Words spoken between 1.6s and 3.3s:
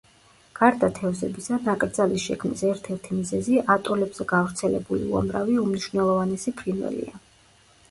ნაკრძალის შექმნის ერთ-ერთი